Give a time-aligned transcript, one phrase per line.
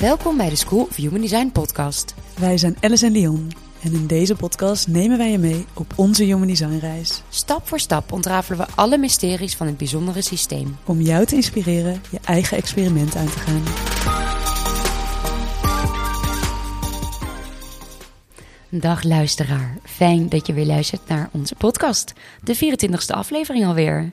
[0.00, 2.14] Welkom bij de School of Human Design podcast.
[2.38, 3.50] Wij zijn Alice en Leon
[3.82, 7.22] en in deze podcast nemen wij je mee op onze Human Design reis.
[7.28, 10.76] Stap voor stap ontrafelen we alle mysteries van het bijzondere systeem.
[10.84, 13.62] Om jou te inspireren je eigen experiment aan te gaan.
[18.68, 22.12] Dag luisteraar, fijn dat je weer luistert naar onze podcast.
[22.42, 24.12] De 24e aflevering alweer.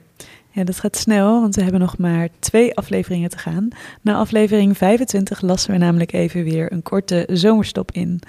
[0.50, 3.68] Ja, dat gaat snel, want we hebben nog maar twee afleveringen te gaan.
[4.02, 8.20] Na aflevering 25 lassen we namelijk even weer een korte zomerstop in.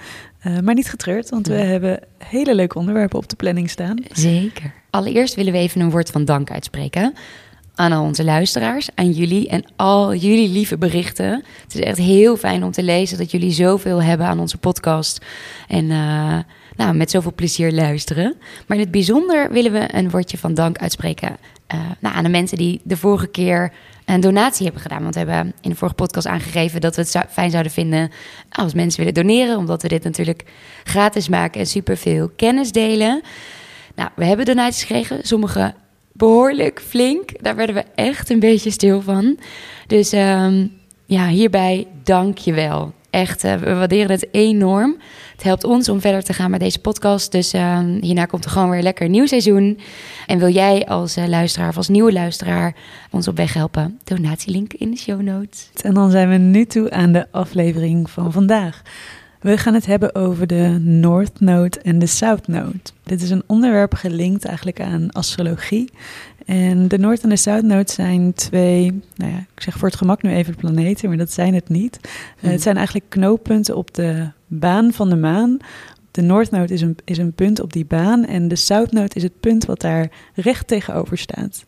[0.46, 3.96] Uh, maar niet getreurd, want we hebben hele leuke onderwerpen op de planning staan.
[4.12, 4.72] Zeker.
[4.90, 7.14] Allereerst willen we even een woord van dank uitspreken
[7.80, 11.44] aan al onze luisteraars, aan jullie en al jullie lieve berichten.
[11.62, 15.24] Het is echt heel fijn om te lezen dat jullie zoveel hebben aan onze podcast
[15.68, 16.38] en uh,
[16.76, 18.34] nou, met zoveel plezier luisteren.
[18.66, 21.36] Maar in het bijzonder willen we een woordje van dank uitspreken
[21.74, 23.72] uh, nou, aan de mensen die de vorige keer
[24.04, 25.02] een donatie hebben gedaan.
[25.02, 28.10] Want we hebben in de vorige podcast aangegeven dat we het fijn zouden vinden
[28.50, 29.56] als mensen willen doneren.
[29.56, 30.44] Omdat we dit natuurlijk
[30.84, 33.22] gratis maken en superveel kennis delen.
[33.94, 35.18] Nou, we hebben donaties gekregen.
[35.22, 35.74] Sommige
[36.12, 37.42] behoorlijk flink.
[37.42, 39.38] Daar werden we echt een beetje stil van.
[39.86, 40.72] Dus um,
[41.06, 42.92] ja, hierbij dank je wel.
[43.10, 44.96] Echt, uh, we waarderen het enorm.
[45.32, 47.32] Het helpt ons om verder te gaan met deze podcast.
[47.32, 49.78] Dus uh, hierna komt er gewoon weer lekker nieuw seizoen.
[50.26, 52.74] En wil jij als uh, luisteraar of als nieuwe luisteraar
[53.10, 54.00] ons op weg helpen?
[54.04, 55.70] Donatielink in de show notes.
[55.82, 58.82] En dan zijn we nu toe aan de aflevering van vandaag.
[59.40, 62.78] We gaan het hebben over de North Node en de South Node.
[63.02, 65.90] Dit is een onderwerp gelinkt eigenlijk aan astrologie.
[66.46, 69.96] En de Noord- en de South Node zijn twee, nou ja, ik zeg voor het
[69.96, 72.00] gemak nu even planeten, maar dat zijn het niet.
[72.40, 75.56] Uh, het zijn eigenlijk knooppunten op de baan van de maan.
[76.10, 79.14] De North Node is een, is een punt op die baan en de South Node
[79.14, 81.62] is het punt wat daar recht tegenover staat.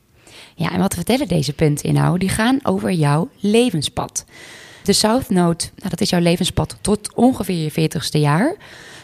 [0.55, 2.21] Ja, en wat vertellen deze punten inhouden?
[2.21, 4.25] Die gaan over jouw levenspad.
[4.83, 8.57] De South Node, nou, dat is jouw levenspad tot ongeveer je 40ste jaar.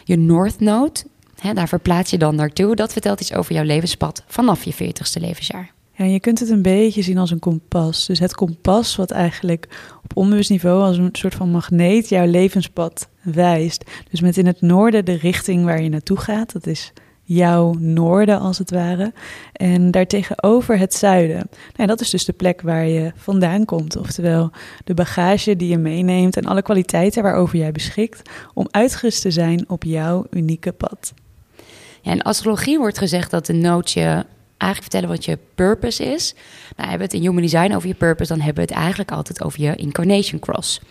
[0.03, 0.99] Je North Node,
[1.39, 2.75] hè, daar verplaats je dan naartoe.
[2.75, 5.71] Dat vertelt iets over jouw levenspad vanaf je 40ste levensjaar.
[5.93, 8.05] Ja, je kunt het een beetje zien als een kompas.
[8.05, 9.67] Dus het kompas wat eigenlijk
[10.03, 13.83] op onbewust niveau als een soort van magneet jouw levenspad wijst.
[14.09, 16.53] Dus met in het noorden de richting waar je naartoe gaat.
[16.53, 16.93] Dat is
[17.29, 19.13] jouw noorden als het ware.
[19.53, 21.49] En daartegenover het zuiden.
[21.75, 23.97] Nou, dat is dus de plek waar je vandaan komt.
[23.97, 24.51] Oftewel
[24.83, 28.29] de bagage die je meeneemt en alle kwaliteiten waarover jij beschikt.
[28.53, 31.13] Om uitgerust te zijn op jouw unieke pad.
[32.01, 34.25] Ja, in astrologie wordt gezegd dat de nootje
[34.57, 36.33] eigenlijk vertellen wat je purpose is.
[36.75, 39.11] Nou, hebben we het in Human Design over je purpose, dan hebben we het eigenlijk
[39.11, 40.81] altijd over je incarnation cross.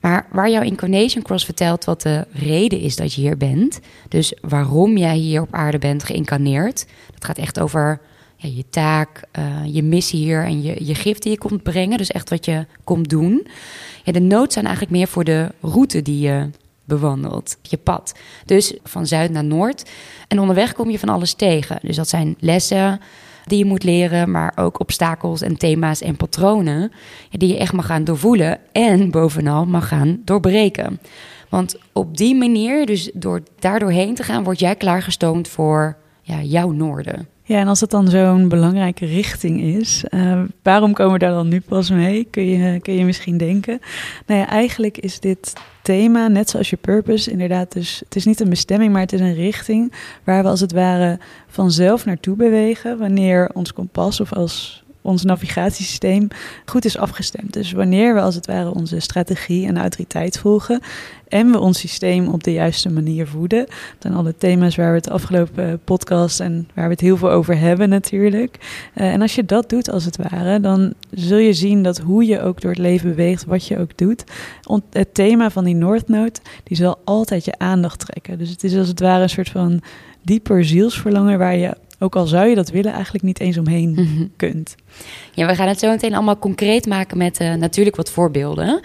[0.00, 4.32] Maar waar jouw incarnation cross vertelt wat de reden is dat je hier bent, dus
[4.40, 8.00] waarom jij hier op aarde bent geïncarneerd, dat gaat echt over
[8.36, 11.98] ja, je taak, uh, je missie hier en je, je gift die je komt brengen,
[11.98, 13.46] dus echt wat je komt doen.
[14.04, 16.50] Ja, de nood zijn eigenlijk meer voor de route die je
[16.84, 18.14] bewandelt, je pad.
[18.44, 19.90] Dus van zuid naar noord.
[20.28, 21.78] En onderweg kom je van alles tegen.
[21.82, 23.00] Dus dat zijn lessen
[23.48, 26.92] die je moet leren, maar ook obstakels en thema's en patronen
[27.30, 31.00] die je echt mag gaan doorvoelen en bovenal mag gaan doorbreken.
[31.48, 36.42] Want op die manier, dus door daar doorheen te gaan, word jij klaargestoomd voor ja,
[36.42, 37.28] jouw noorden.
[37.48, 41.48] Ja, en als het dan zo'n belangrijke richting is, uh, waarom komen we daar dan
[41.48, 42.24] nu pas mee?
[42.30, 43.80] Kun je, kun je misschien denken.
[44.26, 48.40] Nou ja, eigenlijk is dit thema, net zoals je purpose, inderdaad, dus het is niet
[48.40, 49.92] een bestemming, maar het is een richting
[50.24, 56.28] waar we als het ware vanzelf naartoe bewegen wanneer ons kompas of als ons navigatiesysteem
[56.64, 57.52] goed is afgestemd.
[57.52, 60.80] Dus wanneer we als het ware onze strategie en autoriteit volgen
[61.28, 63.66] en we ons systeem op de juiste manier voeden,
[63.98, 67.58] dan alle thema's waar we het afgelopen podcast en waar we het heel veel over
[67.58, 68.56] hebben natuurlijk.
[68.94, 72.26] Uh, en als je dat doet als het ware, dan zul je zien dat hoe
[72.26, 74.24] je ook door het leven beweegt, wat je ook doet,
[74.90, 78.38] het thema van die North Node, die zal altijd je aandacht trekken.
[78.38, 79.82] Dus het is als het ware een soort van
[80.22, 84.26] dieper zielsverlangen waar je ook al zou je dat willen, eigenlijk niet eens omheen Mhm.
[84.36, 84.74] kunt.
[85.34, 88.80] Ja, we gaan het zo meteen allemaal concreet maken met uh, natuurlijk wat voorbeelden.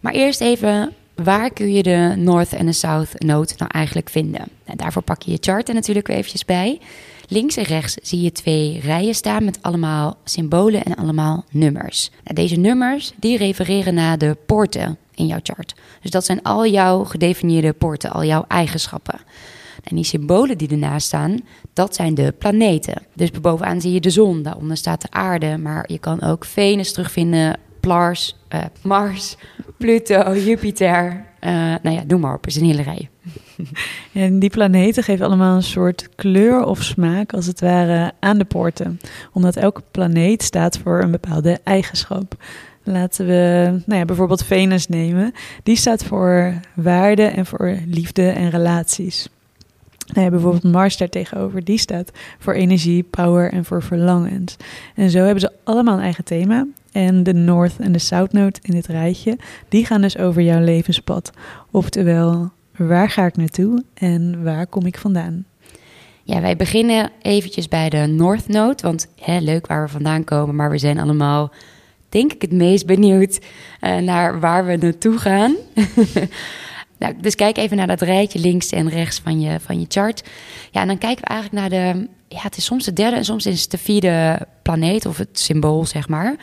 [0.00, 4.44] Maar eerst even, waar kun je de North en de South Node nou eigenlijk vinden?
[4.66, 6.80] Nou, daarvoor pak je je chart er natuurlijk weer eventjes bij.
[7.28, 12.10] Links en rechts zie je twee rijen staan met allemaal symbolen en allemaal nummers.
[12.24, 15.74] Nou, deze nummers die refereren naar de poorten in jouw chart.
[16.02, 19.20] Dus dat zijn al jouw gedefinieerde poorten, al jouw eigenschappen.
[19.82, 21.40] En die symbolen die ernaast staan,
[21.72, 23.02] dat zijn de planeten.
[23.14, 25.58] Dus bovenaan zie je de zon, daaronder staat de aarde.
[25.58, 29.36] Maar je kan ook Venus terugvinden, Plars, uh, Mars,
[29.76, 31.24] Pluto, Jupiter.
[31.40, 31.50] Uh,
[31.82, 33.08] nou ja, noem maar op, is een hele rij.
[34.12, 38.44] En die planeten geven allemaal een soort kleur of smaak, als het ware, aan de
[38.44, 39.00] poorten.
[39.32, 42.34] Omdat elke planeet staat voor een bepaalde eigenschap.
[42.82, 45.32] Laten we nou ja, bijvoorbeeld Venus nemen.
[45.62, 49.28] Die staat voor waarde en voor liefde en relaties.
[50.12, 54.56] Nou ja, bijvoorbeeld Mars daartegenover, die staat voor energie, power en voor verlangens.
[54.94, 56.66] En zo hebben ze allemaal een eigen thema.
[56.92, 59.38] En de North en de South Node in dit rijtje,
[59.68, 61.30] die gaan dus over jouw levenspad.
[61.70, 65.44] Oftewel, waar ga ik naartoe en waar kom ik vandaan?
[66.22, 70.56] Ja, wij beginnen eventjes bij de North Node, want hè, leuk waar we vandaan komen,
[70.56, 71.52] maar we zijn allemaal,
[72.08, 73.40] denk ik, het meest benieuwd
[73.80, 75.54] uh, naar waar we naartoe gaan.
[77.02, 80.22] nou, dus kijk even naar dat rijtje links en rechts van je, van je chart.
[80.70, 83.24] Ja, en dan kijken we eigenlijk naar de, ja, het is soms de derde en
[83.24, 86.36] soms is het de vierde planeet of het symbool, zeg maar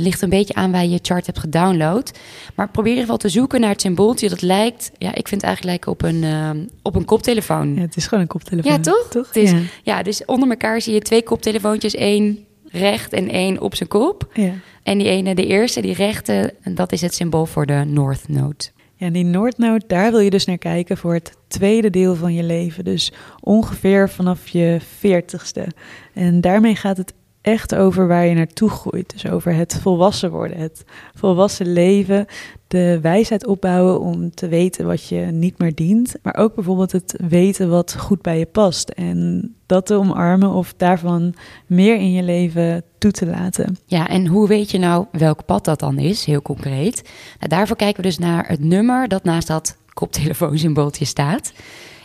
[0.00, 2.18] ligt een beetje aan waar je je chart hebt gedownload.
[2.54, 4.90] Maar probeer in ieder geval te zoeken naar het symbooltje dat lijkt...
[4.98, 7.74] Ja, ik vind het eigenlijk lijken op een, uh, op een koptelefoon.
[7.74, 8.72] Ja, het is gewoon een koptelefoon.
[8.72, 9.06] Ja, toch?
[9.10, 9.26] toch?
[9.26, 9.58] Het is, ja.
[9.82, 11.94] ja, dus onder elkaar zie je twee koptelefoontjes.
[11.94, 14.30] één recht en één op zijn kop.
[14.32, 14.52] Ja.
[14.82, 18.64] En die ene, de eerste, die rechte, dat is het symbool voor de North Node.
[19.00, 22.42] Ja, die Node, daar wil je dus naar kijken voor het tweede deel van je
[22.42, 22.84] leven.
[22.84, 25.66] Dus ongeveer vanaf je veertigste.
[26.14, 29.12] En daarmee gaat het echt over waar je naartoe groeit.
[29.12, 30.84] Dus over het volwassen worden, het
[31.14, 32.26] volwassen leven,
[32.68, 36.14] de wijsheid opbouwen om te weten wat je niet meer dient.
[36.22, 38.88] Maar ook bijvoorbeeld het weten wat goed bij je past.
[38.88, 41.34] En dat te omarmen of daarvan
[41.66, 43.76] meer in je leven toe te laten.
[43.86, 47.02] Ja, en hoe weet je nou welk pad dat dan is, heel concreet?
[47.38, 51.52] Nou, daarvoor kijken we dus naar het nummer dat naast dat koptelefoonsymbooltje staat.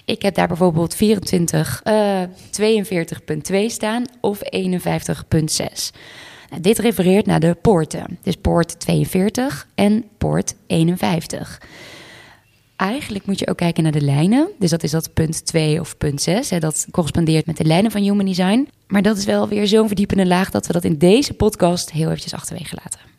[0.05, 2.21] Ik heb daar bijvoorbeeld 24, uh,
[2.51, 5.91] 42.2 staan of 51.6.
[6.49, 8.19] Nou, dit refereert naar de poorten.
[8.21, 11.61] Dus poort 42 en poort 51.
[12.75, 14.49] Eigenlijk moet je ook kijken naar de lijnen.
[14.59, 16.49] Dus dat is dat punt 2 of punt 6.
[16.49, 18.69] Hè, dat correspondeert met de lijnen van Human Design.
[18.87, 22.07] Maar dat is wel weer zo'n verdiepende laag dat we dat in deze podcast heel
[22.07, 23.14] eventjes achterwege laten.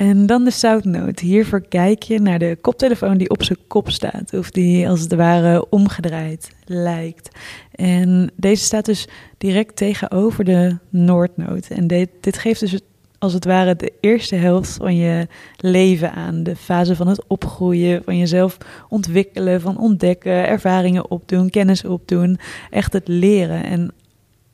[0.00, 1.24] En dan de South Note.
[1.24, 4.34] Hiervoor kijk je naar de koptelefoon die op zijn kop staat.
[4.34, 7.38] Of die als het ware omgedraaid lijkt.
[7.74, 9.08] En deze staat dus
[9.38, 11.66] direct tegenover de Noordnoot.
[11.66, 12.80] En dit, dit geeft dus
[13.18, 15.26] als het ware de eerste helft van je
[15.56, 16.42] leven aan.
[16.42, 18.56] De fase van het opgroeien, van jezelf
[18.88, 22.38] ontwikkelen, van ontdekken, ervaringen opdoen, kennis opdoen.
[22.70, 23.64] Echt het leren.
[23.64, 23.92] En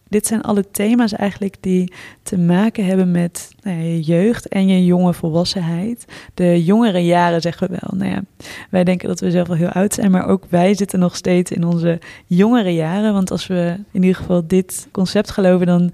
[0.08, 1.92] dit zijn alle thema's eigenlijk die
[2.22, 6.04] te maken hebben met nou ja, je jeugd en je jonge volwassenheid.
[6.34, 7.98] De jongere jaren zeggen we wel.
[7.98, 8.22] Nou ja,
[8.70, 11.50] wij denken dat we zelf wel heel oud zijn, maar ook wij zitten nog steeds
[11.50, 13.12] in onze jongere jaren.
[13.12, 15.92] Want als we in ieder geval dit concept geloven, dan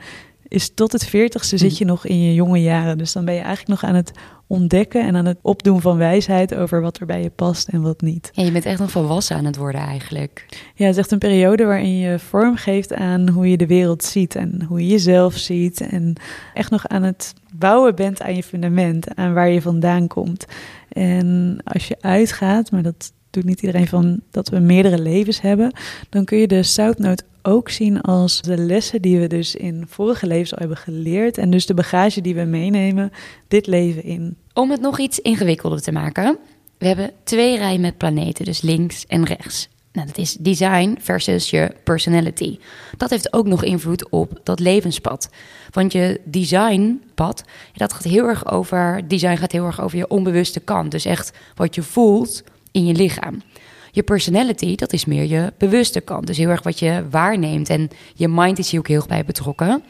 [0.49, 2.99] is tot het veertigste zit je nog in je jonge jaren.
[2.99, 4.13] Dus dan ben je eigenlijk nog aan het
[4.53, 8.01] ontdekken en aan het opdoen van wijsheid over wat er bij je past en wat
[8.01, 8.31] niet.
[8.33, 10.47] Ja, je bent echt nog volwassen aan het worden eigenlijk.
[10.75, 14.05] Ja, het is echt een periode waarin je vorm geeft aan hoe je de wereld
[14.05, 15.81] ziet en hoe je jezelf ziet.
[15.81, 16.15] En
[16.55, 20.45] echt nog aan het bouwen bent aan je fundament, aan waar je vandaan komt.
[20.89, 25.73] En als je uitgaat, maar dat doet niet iedereen van dat we meerdere levens hebben,
[26.09, 30.27] dan kun je de South ook zien als de lessen die we dus in vorige
[30.27, 31.39] levens al hebben geleerd.
[31.39, 33.13] En dus de bagage die we meenemen
[33.49, 34.37] dit leven in.
[34.55, 36.39] Om het nog iets ingewikkelder te maken,
[36.79, 39.69] we hebben twee rijen met planeten, dus links en rechts.
[39.93, 42.59] Nou, dat is design versus je personality.
[42.97, 45.31] Dat heeft ook nog invloed op dat levenspad.
[45.71, 47.45] Want je designpad,
[47.75, 49.09] dat gaat heel erg over.
[49.09, 50.91] Design gaat heel erg over je onbewuste kant.
[50.91, 53.43] Dus echt wat je voelt in je lichaam.
[53.91, 56.27] Je personality, dat is meer je bewuste kant.
[56.27, 57.69] Dus heel erg wat je waarneemt.
[57.69, 59.83] En je mind is hier ook heel erg bij betrokken.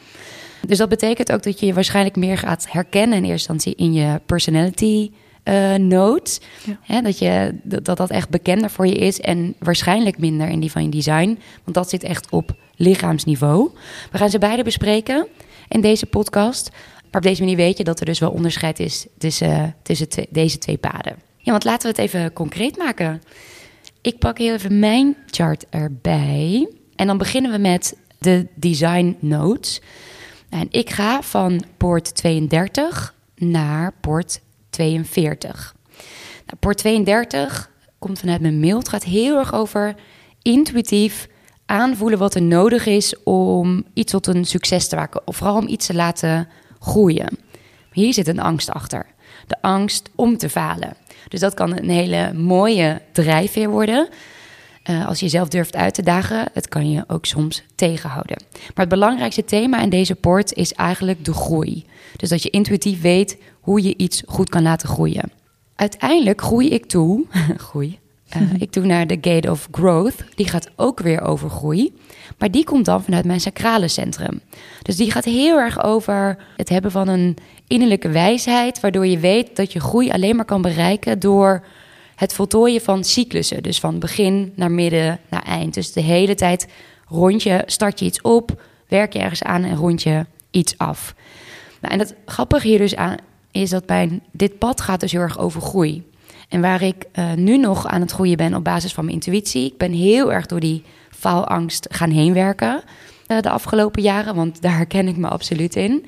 [0.67, 3.93] Dus dat betekent ook dat je je waarschijnlijk meer gaat herkennen in eerste instantie in
[3.93, 5.11] je personality
[5.43, 6.39] uh, notes.
[6.85, 7.01] Ja.
[7.01, 10.83] dat, je, dat dat echt bekender voor je is en waarschijnlijk minder in die van
[10.83, 11.39] je design.
[11.63, 13.71] Want dat zit echt op lichaamsniveau.
[14.11, 15.27] We gaan ze beide bespreken
[15.67, 16.69] in deze podcast.
[17.11, 20.57] Maar op deze manier weet je dat er dus wel onderscheid is tussen, tussen deze
[20.57, 21.15] twee paden.
[21.37, 23.21] Ja, want laten we het even concreet maken.
[24.01, 26.69] Ik pak heel even mijn chart erbij.
[26.95, 29.81] En dan beginnen we met de design notes.
[30.53, 35.75] En ik ga van poort 32 naar poort 42.
[36.45, 37.69] Nou, poort 32
[37.99, 38.77] komt vanuit mijn mail.
[38.77, 39.95] Het gaat heel erg over
[40.41, 41.27] intuïtief
[41.65, 45.27] aanvoelen wat er nodig is om iets tot een succes te maken.
[45.27, 46.47] Of vooral om iets te laten
[46.79, 47.37] groeien.
[47.91, 49.05] Hier zit een angst achter.
[49.47, 50.97] De angst om te falen.
[51.27, 54.09] Dus dat kan een hele mooie drijfveer worden.
[54.89, 58.37] Uh, als je jezelf durft uit te dagen, het kan je ook soms tegenhouden.
[58.51, 61.85] Maar het belangrijkste thema in deze poort is eigenlijk de groei.
[62.15, 65.31] Dus dat je intuïtief weet hoe je iets goed kan laten groeien.
[65.75, 67.25] Uiteindelijk groei ik toe,
[67.57, 67.99] groei,
[68.37, 70.23] Uh, ik doe naar de Gate of Growth.
[70.35, 71.93] Die gaat ook weer over groei.
[72.37, 74.41] Maar die komt dan vanuit mijn sacrale centrum.
[74.81, 77.37] Dus die gaat heel erg over het hebben van een
[77.67, 78.79] innerlijke wijsheid.
[78.79, 81.65] Waardoor je weet dat je groei alleen maar kan bereiken door
[82.23, 83.63] het voltooien van cyclussen.
[83.63, 85.73] Dus van begin naar midden naar eind.
[85.73, 86.67] Dus de hele tijd
[87.07, 91.15] rond je, start je iets op, werk je ergens aan en rond je iets af.
[91.81, 93.17] Nou, en het grappige hier dus aan
[93.51, 96.03] is dat bij dit pad gaat dus heel erg over groei.
[96.49, 99.65] En waar ik uh, nu nog aan het groeien ben op basis van mijn intuïtie.
[99.65, 102.83] Ik ben heel erg door die faalangst gaan heen werken
[103.27, 106.05] uh, de afgelopen jaren, want daar herken ik me absoluut in.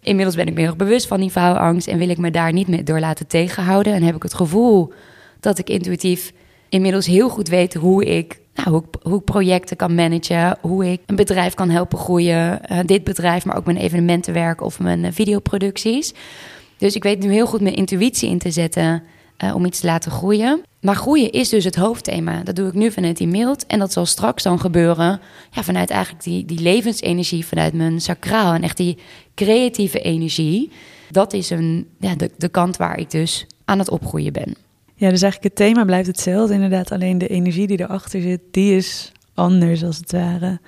[0.00, 2.52] Inmiddels ben ik me heel erg bewust van die faalangst en wil ik me daar
[2.52, 3.94] niet meer door laten tegenhouden.
[3.94, 4.92] En heb ik het gevoel
[5.40, 6.32] dat ik intuïtief
[6.68, 11.16] inmiddels heel goed weet hoe ik, nou, hoe, ik, projecten kan managen, hoe ik een
[11.16, 12.60] bedrijf kan helpen groeien.
[12.72, 16.14] Uh, dit bedrijf, maar ook mijn evenementenwerk of mijn uh, videoproducties.
[16.78, 19.02] Dus ik weet nu heel goed mijn intuïtie in te zetten
[19.44, 20.62] uh, om iets te laten groeien.
[20.80, 22.42] Maar groeien is dus het hoofdthema.
[22.42, 23.66] Dat doe ik nu vanuit die mild.
[23.66, 25.20] En dat zal straks dan gebeuren
[25.50, 28.52] ja, vanuit eigenlijk die, die levensenergie, vanuit mijn sacraal.
[28.52, 28.98] En echt die
[29.34, 30.70] creatieve energie.
[31.10, 34.56] Dat is een, ja, de, de kant waar ik dus aan het opgroeien ben.
[35.00, 36.54] Ja, dus eigenlijk het thema blijft hetzelfde.
[36.54, 40.60] Inderdaad, alleen de energie die erachter zit, die is anders als het ware.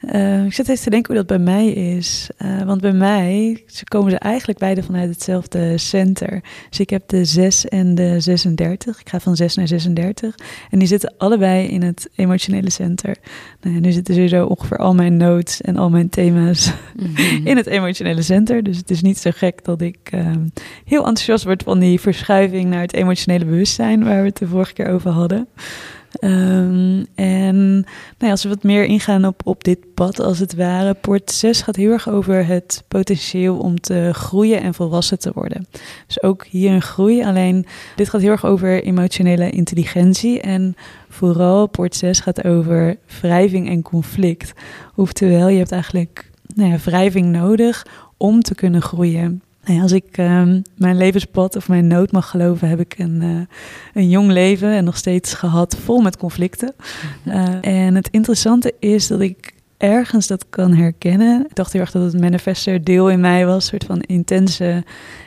[0.00, 2.30] Uh, ik zit even te denken hoe dat bij mij is.
[2.42, 6.42] Uh, want bij mij ze komen ze eigenlijk beide vanuit hetzelfde center.
[6.68, 9.00] Dus ik heb de 6 en de 36.
[9.00, 10.34] Ik ga van 6 naar 36.
[10.70, 13.16] En die zitten allebei in het emotionele center.
[13.60, 17.46] Nou ja, nu zitten sowieso ongeveer al mijn notes en al mijn thema's mm -hmm.
[17.50, 18.62] in het emotionele center.
[18.62, 20.30] Dus het is niet zo gek dat ik uh,
[20.84, 24.72] heel enthousiast word van die verschuiving naar het emotionele bewustzijn, waar we het de vorige
[24.72, 25.48] keer over hadden.
[26.20, 27.86] Um, en
[28.18, 31.62] nou als we wat meer ingaan op, op dit pad, als het ware, Poort 6
[31.62, 35.66] gaat heel erg over het potentieel om te groeien en volwassen te worden.
[36.06, 40.40] Dus ook hier een groei, alleen dit gaat heel erg over emotionele intelligentie.
[40.40, 40.76] En
[41.08, 44.52] vooral Poort 6 gaat over wrijving en conflict.
[44.94, 47.86] Oftewel, je hebt eigenlijk nou ja, wrijving nodig
[48.16, 49.42] om te kunnen groeien.
[49.68, 50.42] Nee, als ik uh,
[50.76, 53.40] mijn levenspad of mijn nood mag geloven, heb ik een, uh,
[53.94, 56.74] een jong leven en nog steeds gehad vol met conflicten.
[57.24, 61.46] Uh, en het interessante is dat ik ergens dat kan herkennen.
[61.48, 64.84] Ik dacht heel erg dat het manifester deel in mij was, een soort van intense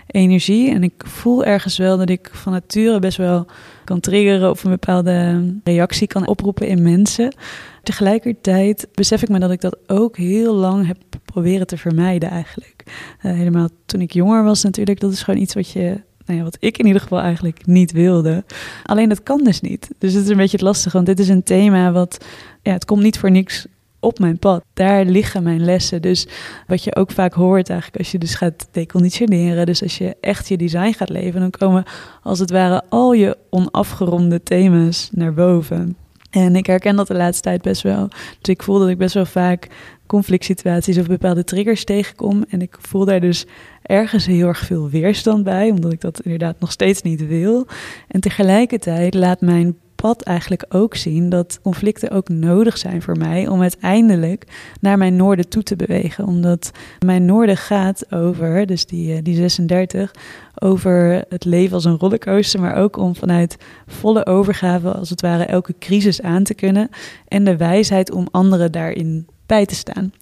[0.07, 0.71] energie.
[0.71, 3.45] En ik voel ergens wel dat ik van nature best wel
[3.83, 7.35] kan triggeren of een bepaalde reactie kan oproepen in mensen.
[7.83, 12.80] Tegelijkertijd besef ik me dat ik dat ook heel lang heb proberen te vermijden eigenlijk.
[13.21, 16.43] Uh, helemaal toen ik jonger was natuurlijk, dat is gewoon iets wat je nou ja,
[16.43, 18.43] wat ik in ieder geval eigenlijk niet wilde.
[18.83, 19.89] Alleen dat kan dus niet.
[19.97, 22.25] Dus het is een beetje het lastige, want dit is een thema wat,
[22.61, 23.67] ja, het komt niet voor niks
[23.99, 24.63] op mijn pad.
[24.73, 26.01] Daar liggen mijn lessen.
[26.01, 26.27] Dus
[26.67, 29.65] wat je ook vaak hoort eigenlijk als je dus gaat deconditioneren.
[29.65, 31.83] Dus als je echt je design gaat leven, dan komen
[32.23, 35.95] als het ware al je onafgeronde thema's naar boven.
[36.31, 38.07] En ik herken dat de laatste tijd best wel.
[38.07, 39.67] Dus ik voel dat ik best wel vaak
[40.07, 42.43] conflict situaties of bepaalde triggers tegenkom.
[42.49, 43.45] En ik voel daar dus
[43.81, 47.67] ergens heel erg veel weerstand bij, omdat ik dat inderdaad nog steeds niet wil.
[48.07, 53.47] En tegelijkertijd laat mijn pad eigenlijk ook zien dat conflicten ook nodig zijn voor mij
[53.47, 54.45] om uiteindelijk
[54.79, 56.25] naar mijn noorden toe te bewegen.
[56.25, 56.71] Omdat
[57.05, 60.11] mijn noorden gaat over, dus die, die 36,
[60.55, 65.43] over het leven als een rollercoaster, maar ook om vanuit volle overgave, als het ware,
[65.43, 66.89] elke crisis aan te kunnen.
[67.27, 70.13] En de wijsheid om anderen daarin bij te staan.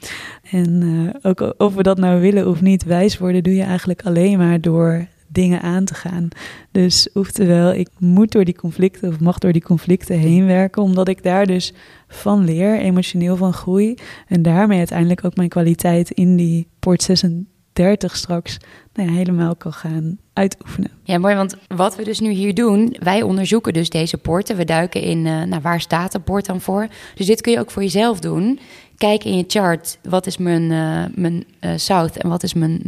[0.51, 4.01] En uh, ook of we dat nou willen of niet, wijs worden doe je eigenlijk
[4.05, 6.27] alleen maar door dingen aan te gaan.
[6.71, 11.07] Dus oftewel, ik moet door die conflicten of mag door die conflicten heen werken, omdat
[11.07, 11.74] ik daar dus
[12.07, 13.95] van leer, emotioneel van groei.
[14.27, 18.57] En daarmee uiteindelijk ook mijn kwaliteit in die port 36 straks
[18.93, 20.91] nou ja, helemaal kan gaan uitoefenen.
[21.03, 24.55] Ja, mooi, want wat we dus nu hier doen, wij onderzoeken dus deze poorten.
[24.55, 26.88] We duiken in, uh, nou, waar staat de poort dan voor?
[27.15, 28.59] Dus dit kun je ook voor jezelf doen.
[28.98, 32.79] Kijk in je chart, wat is mijn, uh, mijn uh, south en wat is mijn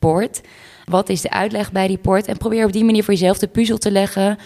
[0.00, 0.40] noordpoort?
[0.84, 2.26] Wat is de uitleg bij die poort?
[2.26, 4.38] En probeer op die manier voor jezelf de puzzel te leggen.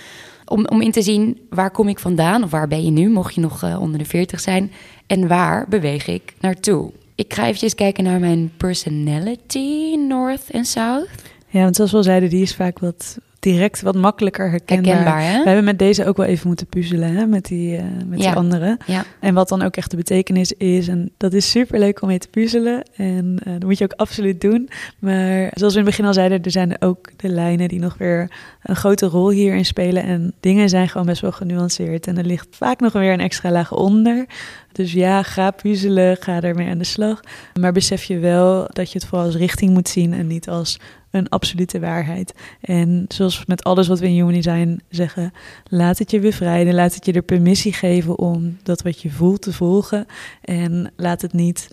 [0.45, 3.35] Om, om in te zien waar kom ik vandaan of waar ben je nu, mocht
[3.35, 4.73] je nog uh, onder de 40 zijn.
[5.07, 6.93] En waar beweeg ik naartoe?
[7.15, 11.09] Ik ga even kijken naar mijn personality, North en South.
[11.49, 14.95] Ja, want zoals we al zeiden, die is vaak wat direct wat makkelijker herkenbaar.
[14.95, 15.39] herkenbaar hè?
[15.39, 17.27] We hebben met deze ook wel even moeten puzzelen, hè?
[17.27, 18.29] met, die, uh, met ja.
[18.29, 18.79] die andere.
[18.87, 19.05] Ja.
[19.21, 20.89] En wat dan ook echt de betekenis is.
[20.89, 22.83] En dat is super leuk om mee te puzzelen.
[22.97, 24.69] En uh, dat moet je ook absoluut doen.
[24.99, 27.97] Maar zoals we in het begin al zeiden, er zijn ook de lijnen die nog
[27.99, 28.31] weer
[28.63, 30.03] een grote rol hierin spelen.
[30.03, 32.07] En dingen zijn gewoon best wel genuanceerd.
[32.07, 34.27] En er ligt vaak nog weer een extra laag onder.
[34.73, 37.21] Dus ja, ga puzzelen, ga ermee aan de slag.
[37.61, 40.79] Maar besef je wel dat je het vooral als richting moet zien en niet als
[41.13, 42.35] een absolute waarheid.
[42.61, 45.33] En zoals met alles wat we in Human Design zeggen,
[45.65, 49.43] laat het je bevrijden, laat het je de permissie geven om dat wat je voelt
[49.43, 50.07] te volgen.
[50.41, 51.71] En laat het niet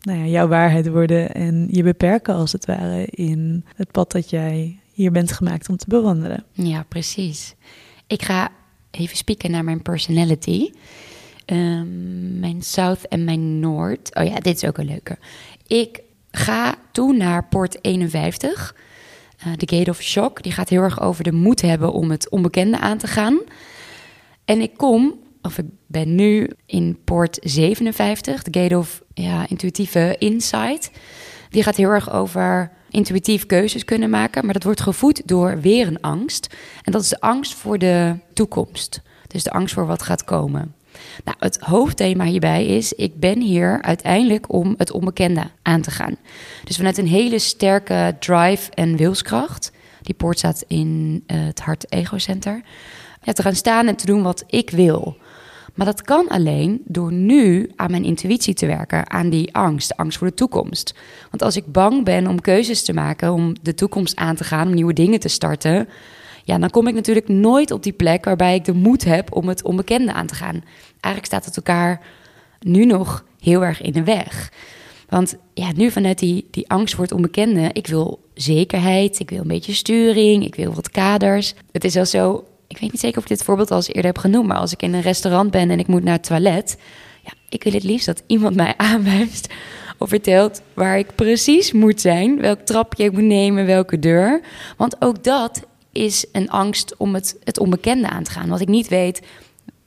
[0.00, 4.30] nou ja, jouw waarheid worden en je beperken als het ware in het pad dat
[4.30, 6.44] jij hier bent gemaakt om te bewandelen.
[6.52, 7.54] Ja, precies.
[8.06, 8.48] Ik ga
[8.90, 10.70] even spieken naar mijn personality.
[11.44, 14.14] Ehm, mijn South en mijn Noord.
[14.14, 15.18] Oh ja, dit is ook een leuke.
[15.66, 18.74] Ik ga toe naar Port 51.
[19.46, 20.42] Uh, de Gate of Shock.
[20.42, 23.40] Die gaat heel erg over de moed hebben om het onbekende aan te gaan.
[24.44, 28.42] En ik kom, of ik ben nu in Port 57.
[28.42, 30.90] De Gate of ja, Intuïtieve Insight.
[31.50, 34.44] Die gaat heel erg over intuïtief keuzes kunnen maken.
[34.44, 36.54] Maar dat wordt gevoed door weer een angst.
[36.82, 39.02] En dat is de angst voor de toekomst.
[39.26, 40.74] Dus de angst voor wat gaat komen.
[41.24, 46.16] Nou, het hoofdthema hierbij is: ik ben hier uiteindelijk om het onbekende aan te gaan.
[46.64, 49.72] Dus vanuit een hele sterke drive en wilskracht.
[50.02, 52.62] Die poort staat in uh, het Hart Ego Center.
[53.22, 55.16] Ja, te gaan staan en te doen wat ik wil.
[55.74, 60.18] Maar dat kan alleen door nu aan mijn intuïtie te werken, aan die angst, angst
[60.18, 60.94] voor de toekomst.
[61.30, 64.66] Want als ik bang ben om keuzes te maken, om de toekomst aan te gaan,
[64.66, 65.88] om nieuwe dingen te starten,
[66.50, 69.48] ja, dan kom ik natuurlijk nooit op die plek waarbij ik de moed heb om
[69.48, 70.64] het onbekende aan te gaan.
[71.00, 72.00] Eigenlijk staat het elkaar
[72.60, 74.52] nu nog heel erg in de weg.
[75.08, 79.40] Want ja, nu vanuit die, die angst voor het onbekende, ik wil zekerheid, ik wil
[79.40, 81.54] een beetje sturing, ik wil wat kaders.
[81.72, 84.04] Het is al zo, ik weet niet zeker of ik dit voorbeeld al eens eerder
[84.04, 86.76] heb genoemd, maar als ik in een restaurant ben en ik moet naar het toilet,
[87.24, 89.52] ja, ik wil het liefst dat iemand mij aanwijst
[89.98, 94.40] of vertelt waar ik precies moet zijn, welk trapje ik moet nemen, welke deur.
[94.76, 98.48] Want ook dat is een angst om het, het onbekende aan te gaan.
[98.48, 99.22] Wat ik niet weet,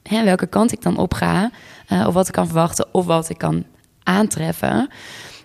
[0.04, 1.52] hè, welke kant ik dan op ga,
[1.90, 3.66] uh, of wat ik kan verwachten, of wat ik kan
[4.04, 4.90] aantreffen.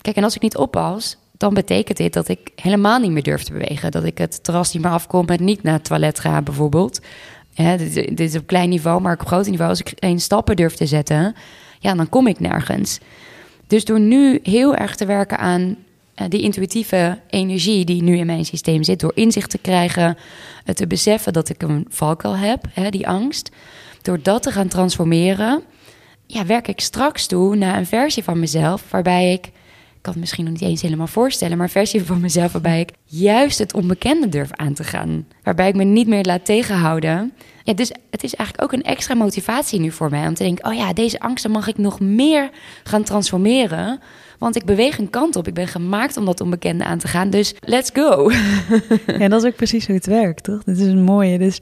[0.03, 3.43] Kijk, en als ik niet oppas, dan betekent dit dat ik helemaal niet meer durf
[3.43, 3.91] te bewegen.
[3.91, 7.01] Dat ik het terras niet meer afkom en niet naar het toilet ga, bijvoorbeeld.
[7.55, 10.75] Dit, dit, is op klein niveau, maar op groot niveau, als ik geen stappen durf
[10.75, 11.35] te zetten,
[11.79, 12.99] ja, dan kom ik nergens.
[13.67, 15.77] Dus door nu heel erg te werken aan
[16.29, 20.17] die intuïtieve energie die nu in mijn systeem zit, door inzicht te krijgen,
[20.67, 23.51] uh, te beseffen dat ik een valkuil heb, hè, die angst,
[24.03, 25.63] door dat te gaan transformeren,
[26.27, 29.51] ja, werk ik straks toe naar een versie van mezelf waarbij ik
[30.17, 34.29] misschien nog niet eens helemaal voorstellen, maar versie van mezelf waarbij ik juist het onbekende
[34.29, 35.27] durf aan te gaan.
[35.43, 37.33] Waarbij ik me niet meer laat tegenhouden.
[37.63, 40.65] Ja, dus het is eigenlijk ook een extra motivatie nu voor mij om te denken:
[40.65, 42.51] oh ja, deze angsten mag ik nog meer
[42.85, 44.01] gaan transformeren.
[44.39, 45.47] Want ik beweeg een kant op.
[45.47, 47.31] Ik ben gemaakt om dat onbekende aan te gaan.
[47.31, 48.31] Dus let's go.
[49.19, 50.65] Ja, dat is ook precies hoe het werkt, toch?
[50.65, 51.39] Dit is een mooie.
[51.39, 51.59] Dus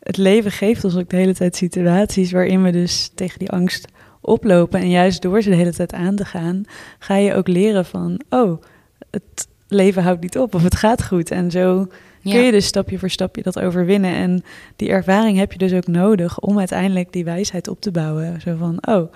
[0.00, 3.88] het leven geeft ons ook de hele tijd situaties waarin we dus tegen die angst
[4.20, 4.80] oplopen.
[4.80, 6.64] En juist door ze de hele tijd aan te gaan,
[6.98, 8.62] ga je ook leren van, oh,
[9.10, 11.30] het leven houdt niet op of het gaat goed.
[11.30, 11.86] En zo
[12.22, 14.14] kun je dus stapje voor stapje dat overwinnen.
[14.14, 14.44] En
[14.76, 18.40] die ervaring heb je dus ook nodig om uiteindelijk die wijsheid op te bouwen.
[18.40, 19.12] Zo van, oh,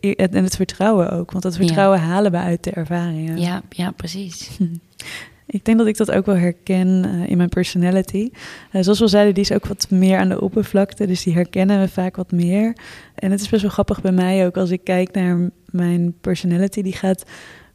[0.00, 1.30] en het vertrouwen ook.
[1.30, 3.38] Want dat vertrouwen halen we uit de ervaringen.
[3.38, 4.48] Ja, ja precies.
[5.56, 8.30] Ik denk dat ik dat ook wel herken uh, in mijn personality.
[8.72, 11.06] Uh, zoals we zeiden, die is ook wat meer aan de oppervlakte.
[11.06, 12.76] Dus die herkennen we vaak wat meer.
[13.14, 16.82] En het is best wel grappig bij mij ook als ik kijk naar mijn personality.
[16.82, 17.24] Die gaat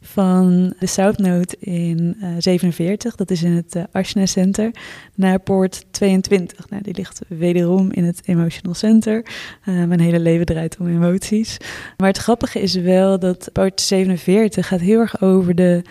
[0.00, 4.70] van de South Node in uh, 47, dat is in het uh, Ashna Center,
[5.14, 6.70] naar poort 22.
[6.70, 9.26] Nou, die ligt wederom in het Emotional Center.
[9.64, 11.56] Mijn hele leven draait om emoties.
[11.96, 15.82] Maar het grappige is wel dat poort 47 gaat heel erg over de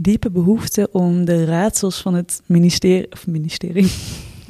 [0.00, 3.90] diepe behoefte om de raadsels van het ministerie, of ministerie,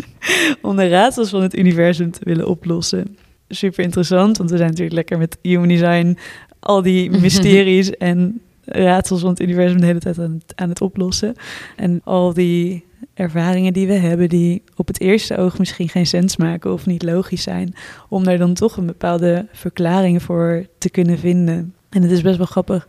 [0.62, 3.16] om de raadsels van het universum te willen oplossen.
[3.48, 6.18] Super interessant, want we zijn natuurlijk lekker met human design,
[6.60, 10.80] al die mysteries en raadsels van het universum de hele tijd aan het, aan het
[10.80, 11.34] oplossen.
[11.76, 12.84] En al die
[13.14, 17.02] ervaringen die we hebben, die op het eerste oog misschien geen sens maken of niet
[17.02, 17.74] logisch zijn,
[18.08, 21.74] om daar dan toch een bepaalde verklaring voor te kunnen vinden.
[21.88, 22.86] En het is best wel grappig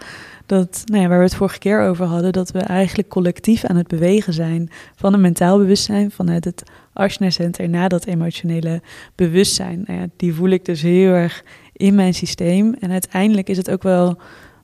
[0.49, 3.75] dat, nou ja, waar we het vorige keer over hadden, dat we eigenlijk collectief aan
[3.75, 8.81] het bewegen zijn van een mentaal bewustzijn, vanuit het Ashna Center naar dat emotionele
[9.15, 9.83] bewustzijn.
[9.85, 12.75] Nou ja, die voel ik dus heel erg in mijn systeem.
[12.79, 14.17] En uiteindelijk is het ook wel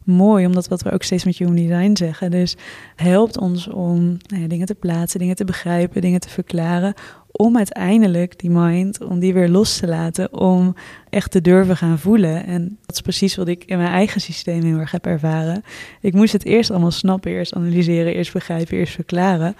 [0.04, 2.32] mooi, omdat wat we ook steeds met Human Design zeggen.
[2.32, 2.56] Dus
[2.95, 6.93] helpt ons om nou ja, dingen te plaatsen, dingen te begrijpen, dingen te verklaren.
[7.38, 10.76] Om uiteindelijk die mind, om die weer los te laten, om
[11.10, 12.45] echt te durven gaan voelen.
[12.45, 15.63] En dat is precies wat ik in mijn eigen systeem heel erg heb ervaren.
[16.02, 19.56] Ik moest het eerst allemaal snappen, eerst analyseren, eerst begrijpen, eerst verklaren.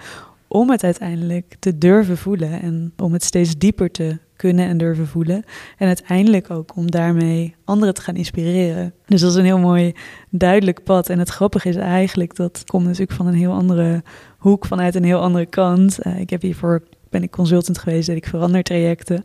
[0.48, 5.06] Om het uiteindelijk te durven voelen en om het steeds dieper te kunnen en durven
[5.06, 5.44] voelen.
[5.78, 8.94] En uiteindelijk ook om daarmee anderen te gaan inspireren.
[9.06, 9.94] Dus dat is een heel mooi
[10.30, 11.08] duidelijk pad.
[11.08, 14.02] En het grappige is eigenlijk, dat komt natuurlijk van een heel andere
[14.38, 15.98] hoek vanuit een heel andere kant.
[16.06, 16.82] Uh, ik heb hiervoor
[17.16, 19.24] ben ik consultant geweest, deed ik verandertrajecten.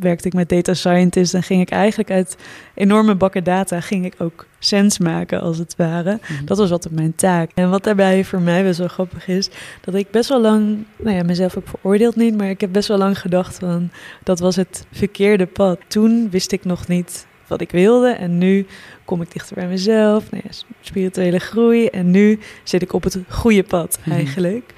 [0.00, 2.36] Werkte ik met data scientists en ging ik eigenlijk uit
[2.74, 6.18] enorme bakken data ging ik ook sens maken als het ware.
[6.22, 6.44] Mhm.
[6.44, 7.50] Dat was altijd mijn taak.
[7.54, 9.50] En wat daarbij voor mij best wel grappig is,
[9.80, 12.88] dat ik best wel lang, nou ja, mezelf ook veroordeeld niet, maar ik heb best
[12.88, 13.90] wel lang gedacht van
[14.22, 15.78] dat was het verkeerde pad.
[15.86, 18.66] Toen wist ik nog niet wat ik wilde en nu
[19.04, 20.50] kom ik dichter bij mezelf, nou ja,
[20.80, 24.10] spirituele groei en nu zit ik op het goede pad mhm.
[24.10, 24.72] eigenlijk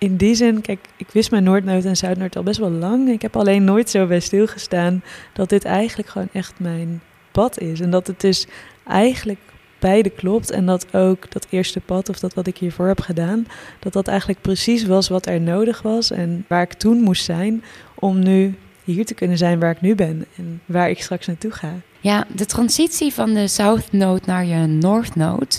[0.00, 3.08] in die zin, kijk, ik wist mijn Noordnood en Zuidnoord al best wel lang.
[3.08, 7.80] Ik heb alleen nooit zo bij stilgestaan dat dit eigenlijk gewoon echt mijn pad is.
[7.80, 8.46] En dat het dus
[8.86, 9.38] eigenlijk
[9.78, 10.50] beide klopt.
[10.50, 13.46] En dat ook dat eerste pad, of dat wat ik hiervoor heb gedaan,
[13.78, 16.10] dat dat eigenlijk precies was wat er nodig was.
[16.10, 19.94] En waar ik toen moest zijn om nu hier te kunnen zijn waar ik nu
[19.94, 21.72] ben en waar ik straks naartoe ga.
[22.00, 25.56] Ja, de transitie van de South Node naar je North Node,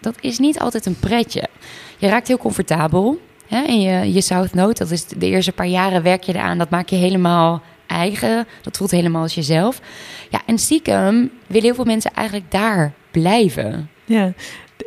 [0.00, 1.48] dat is niet altijd een pretje.
[1.98, 3.20] Je raakt heel comfortabel.
[3.62, 6.58] En je, je South Node, dat is de eerste paar jaren werk je eraan.
[6.58, 8.46] Dat maak je helemaal eigen.
[8.62, 9.80] Dat voelt helemaal als jezelf.
[10.30, 13.90] Ja, en stiekem willen heel veel mensen eigenlijk daar blijven.
[14.04, 14.32] Ja,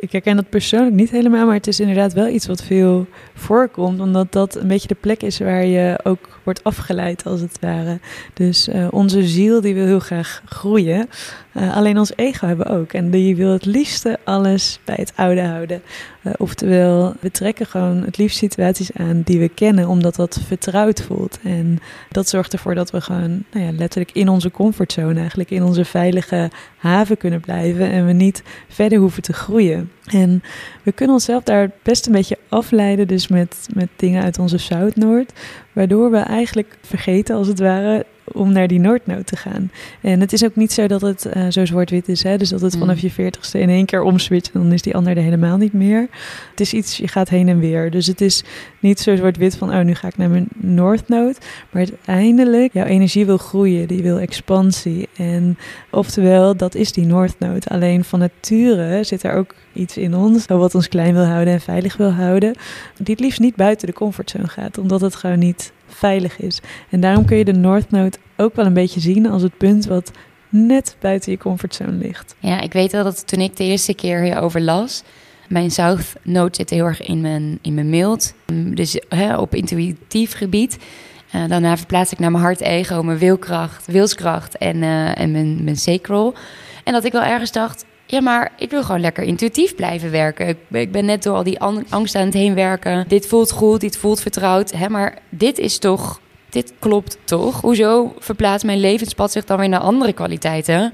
[0.00, 4.00] ik herken dat persoonlijk niet helemaal, maar het is inderdaad wel iets wat veel voorkomt,
[4.00, 7.98] omdat dat een beetje de plek is waar je ook wordt afgeleid, als het ware.
[8.34, 11.08] Dus uh, onze ziel die wil heel graag groeien,
[11.54, 12.92] uh, alleen ons ego hebben ook.
[12.92, 15.82] En die wil het liefste alles bij het oude houden.
[16.22, 21.02] Uh, oftewel, we trekken gewoon het liefst situaties aan die we kennen, omdat dat vertrouwd
[21.02, 21.38] voelt.
[21.42, 21.78] En
[22.10, 25.84] dat zorgt ervoor dat we gewoon nou ja, letterlijk in onze comfortzone, eigenlijk in onze
[25.84, 29.90] veilige haven kunnen blijven en we niet verder hoeven te groeien.
[30.04, 30.42] En
[30.82, 35.32] we kunnen onszelf daar best een beetje afleiden, dus met, met dingen uit onze Zuid-Noord,
[35.78, 39.70] waardoor we eigenlijk vergeten, als het ware, om naar die Noordnood te gaan.
[40.00, 42.22] En het is ook niet zo dat het uh, zo zwart-wit is.
[42.22, 42.36] Hè?
[42.36, 42.80] Dus dat het mm.
[42.80, 45.72] vanaf je veertigste in één keer omswitcht en dan is die ander er helemaal niet
[45.72, 46.08] meer.
[46.50, 47.90] Het is iets, je gaat heen en weer.
[47.90, 48.44] Dus het is
[48.80, 51.38] niet zo zwart-wit van, oh, nu ga ik naar mijn Noordnood.
[51.70, 55.08] Maar uiteindelijk, jouw energie wil groeien, die wil expansie.
[55.16, 55.58] En
[55.90, 57.68] oftewel, dat is die Noordnood.
[57.68, 61.60] Alleen van nature zit er ook iets in ons, wat ons klein wil houden en
[61.60, 62.54] veilig wil houden,
[62.96, 66.60] die het liefst niet buiten de comfortzone gaat, omdat het gewoon niet veilig is.
[66.90, 69.86] En daarom kun je de North Node ook wel een beetje zien als het punt
[69.86, 70.10] wat
[70.48, 72.34] net buiten je comfortzone ligt.
[72.38, 75.02] Ja, ik weet wel dat toen ik de eerste keer hierover las,
[75.48, 78.34] mijn South Node zit heel erg in mijn, in mijn mild,
[78.74, 80.78] dus hè, op intuïtief gebied.
[81.34, 85.64] Uh, daarna verplaats ik naar mijn hart, ego, mijn wilkracht, wilskracht en, uh, en mijn,
[85.64, 86.34] mijn sacral.
[86.84, 90.56] En dat ik wel ergens dacht, ja, maar ik wil gewoon lekker intuïtief blijven werken.
[90.70, 93.04] Ik, ben net door al die angst aan het heen werken.
[93.08, 94.70] Dit voelt goed, dit voelt vertrouwd.
[94.70, 97.60] Hè, maar dit is toch, dit klopt toch?
[97.60, 100.92] Hoezo verplaatst mijn levenspad zich dan weer naar andere kwaliteiten?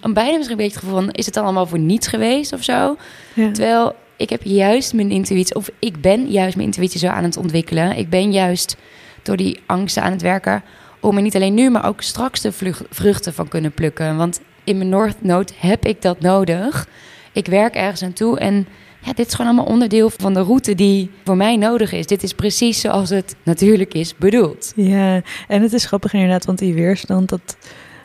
[0.00, 2.52] En bijna misschien een beetje het gevoel van, is het dan allemaal voor niets geweest
[2.52, 2.96] of zo?
[3.34, 7.36] Terwijl ik heb juist mijn intuïtie, of ik ben juist mijn intuïtie zo aan het
[7.36, 7.96] ontwikkelen.
[7.96, 8.76] Ik ben juist
[9.22, 10.62] door die angsten aan het werken
[11.00, 12.52] om er niet alleen nu, maar ook straks de
[12.90, 14.16] vruchten van kunnen plukken.
[14.16, 16.88] Want in mijn Node heb ik dat nodig.
[17.32, 18.66] Ik werk ergens aan toe en
[19.04, 22.06] ja, dit is gewoon allemaal onderdeel van de route die voor mij nodig is.
[22.06, 24.72] Dit is precies zoals het natuurlijk is bedoeld.
[24.76, 27.56] Ja, en het is grappig inderdaad, want die weerstand, dat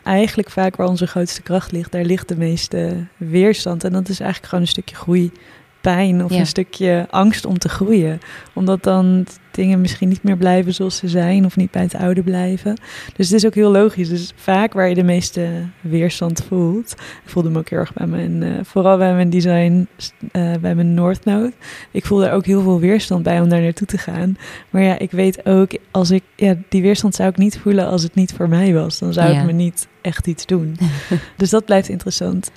[0.02, 3.84] eigenlijk vaak waar onze grootste kracht ligt, daar ligt de meeste weerstand.
[3.84, 5.32] En dat is eigenlijk gewoon een stukje groei
[5.80, 8.20] pijn of een stukje angst om te groeien.
[8.54, 12.22] Omdat dan dingen misschien niet meer blijven zoals ze zijn of niet bij het oude
[12.22, 12.76] blijven.
[13.16, 14.08] Dus het is ook heel logisch.
[14.08, 15.48] Dus vaak waar je de meeste
[15.80, 16.92] weerstand voelt.
[17.24, 19.88] Ik voelde me ook heel erg bij mijn, uh, vooral bij mijn design,
[20.32, 21.52] uh, bij mijn North Node.
[21.90, 24.36] Ik voelde er ook heel veel weerstand bij om daar naartoe te gaan.
[24.70, 28.02] Maar ja, ik weet ook, als ik, ja, die weerstand zou ik niet voelen als
[28.02, 28.98] het niet voor mij was.
[28.98, 30.76] Dan zou ik me niet echt iets doen.
[31.36, 32.50] dus dat blijft interessant.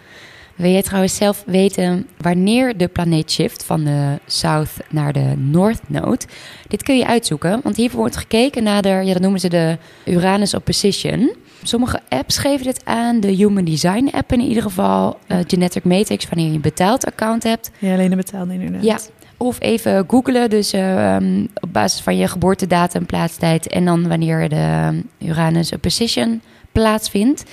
[0.62, 5.80] Wil jij trouwens zelf weten wanneer de planeet shift van de South naar de North
[5.88, 6.26] Node?
[6.68, 9.78] Dit kun je uitzoeken, want hiervoor wordt gekeken naar de, ja, dat noemen ze de
[10.06, 11.34] Uranus opposition.
[11.64, 16.26] Sommige apps geven dit aan, de Human Design app in ieder geval, uh, Genetic Matrix
[16.30, 17.72] wanneer je een betaald account hebt.
[17.80, 18.84] Ja, alleen een betaald inderdaad.
[18.84, 18.98] Ja,
[19.38, 21.18] of even googlen, dus uh,
[21.54, 27.44] op basis van je geboortedatum, plaatstijd en dan wanneer de Uranus opposition plaatsvindt.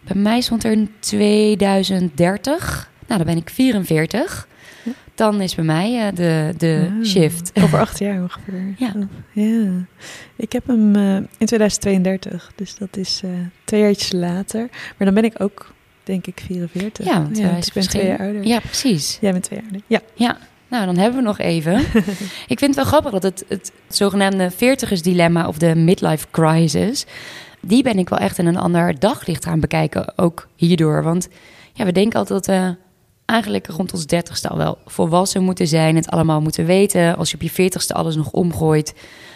[0.00, 2.90] Bij mij stond er 2030.
[3.06, 4.48] Nou, dan ben ik 44.
[5.14, 7.50] Dan is bij mij uh, de, de shift.
[7.62, 8.74] Over acht jaar ongeveer.
[8.76, 8.92] Ja.
[9.32, 9.70] ja.
[10.36, 13.30] Ik heb hem uh, in 2032, dus dat is uh,
[13.64, 14.68] twee jaar later.
[14.70, 15.72] Maar dan ben ik ook,
[16.04, 17.04] denk ik, 44.
[17.04, 18.46] Ja, want ja, ik ben twee jaar ouder.
[18.46, 19.18] Ja, precies.
[19.20, 19.86] Jij bent twee jaar ouder.
[19.86, 20.00] Ja.
[20.14, 20.38] Ja.
[20.68, 21.78] Nou, dan hebben we nog even.
[22.52, 27.06] ik vind het wel grappig dat het, het zogenaamde veertigersdilemma of de midlife crisis
[27.60, 30.18] die ben ik wel echt in een ander daglicht gaan bekijken.
[30.18, 31.02] Ook hierdoor.
[31.02, 31.28] Want
[31.72, 32.76] ja, we denken altijd dat we
[33.24, 37.16] eigenlijk rond ons dertigste al wel volwassen moeten zijn, het allemaal moeten weten.
[37.16, 38.94] Als je op je veertigste alles nog omgooit,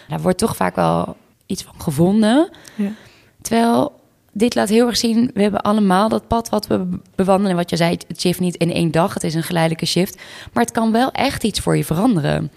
[0.09, 2.51] daar wordt toch vaak wel iets van gevonden.
[2.75, 2.93] Ja.
[3.41, 3.93] Terwijl
[4.33, 7.57] dit laat heel erg zien, we hebben allemaal dat pad wat we bewandelen.
[7.57, 10.23] Wat je zei, het shift niet in één dag, het is een geleidelijke shift.
[10.53, 12.51] Maar het kan wel echt iets voor je veranderen.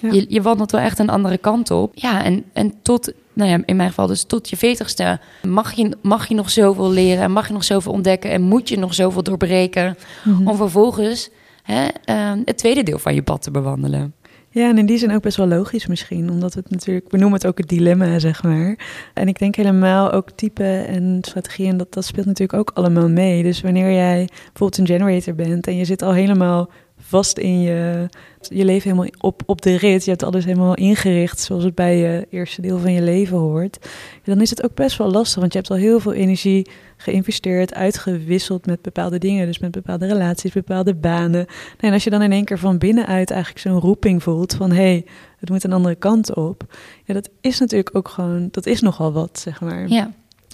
[0.00, 0.12] Ja.
[0.12, 1.92] Je, je wandelt wel echt een andere kant op.
[1.94, 5.96] Ja, en, en tot, nou ja, in mijn geval dus tot je veertigste mag je,
[6.02, 8.94] mag je nog zoveel leren en mag je nog zoveel ontdekken en moet je nog
[8.94, 10.48] zoveel doorbreken Mhm.
[10.48, 11.30] om vervolgens
[11.62, 14.14] hè, eh, het tweede deel van je pad te bewandelen.
[14.50, 17.38] Ja, en in die zin ook best wel logisch misschien, omdat het natuurlijk, we noemen
[17.38, 18.78] het ook het dilemma, zeg maar.
[19.14, 23.42] En ik denk helemaal ook type en strategieën, dat, dat speelt natuurlijk ook allemaal mee.
[23.42, 28.08] Dus wanneer jij bijvoorbeeld een generator bent en je zit al helemaal vast in je,
[28.40, 31.98] je leven helemaal op, op de rit, je hebt alles helemaal ingericht zoals het bij
[31.98, 33.78] je eerste deel van je leven hoort,
[34.24, 37.74] dan is het ook best wel lastig, want je hebt al heel veel energie geïnvesteerd,
[37.74, 41.46] uitgewisseld met bepaalde dingen, dus met bepaalde relaties, bepaalde banen.
[41.78, 44.76] En als je dan in één keer van binnenuit eigenlijk zo'n roeping voelt van hé,
[44.76, 45.06] hey,
[45.38, 46.76] het moet een andere kant op.
[47.04, 49.88] Ja, dat is natuurlijk ook gewoon, dat is nogal wat, zeg maar.
[49.88, 50.12] Ja,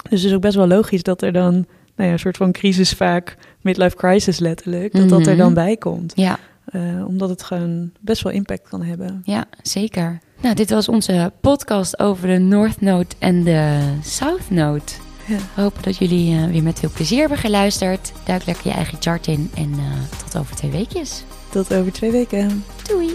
[0.09, 2.51] Dus het is ook best wel logisch dat er dan, nou ja, een soort van
[2.51, 5.37] crisis vaak, midlife crisis letterlijk, dat dat er Mhm.
[5.37, 6.13] dan bij komt.
[6.15, 9.21] ja, Eh, omdat het gewoon best wel impact kan hebben.
[9.25, 10.19] ja, zeker.
[10.41, 14.81] Nou, dit was onze podcast over de North Node en de South Node.
[15.27, 15.37] Ja.
[15.55, 18.11] We hopen dat jullie eh, weer met veel plezier hebben geluisterd.
[18.25, 21.23] Duik lekker je eigen chart in en eh, tot over twee weekjes.
[21.49, 22.63] Tot over twee weken.
[22.87, 23.09] Doei!